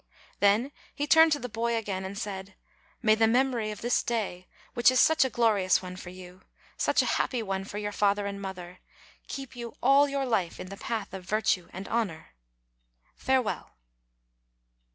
Then 0.39 0.71
he 0.95 1.05
turned 1.05 1.31
to 1.33 1.39
the 1.39 1.47
boy 1.47 1.75
again, 1.75 2.03
and 2.05 2.17
said: 2.17 2.55
"May 3.03 3.13
the 3.13 3.27
memory 3.27 3.69
of 3.69 3.81
this 3.81 4.01
day, 4.01 4.47
which 4.73 4.89
is 4.89 4.99
such 4.99 5.23
a 5.23 5.29
glorious 5.29 5.83
one 5.83 5.95
for 5.95 6.09
you, 6.09 6.41
such 6.75 7.03
a 7.03 7.19
happy 7.21 7.43
one 7.43 7.65
for 7.65 7.77
your 7.77 7.91
father 7.91 8.25
and 8.25 8.41
mother, 8.41 8.79
keep 9.27 9.55
you 9.55 9.75
all 9.79 10.09
your 10.09 10.25
life 10.25 10.59
in 10.59 10.69
the 10.69 10.75
path 10.77 11.13
of 11.13 11.25
virtue 11.29 11.69
and 11.71 11.87
honor! 11.87 12.29
Farewell 13.15 13.73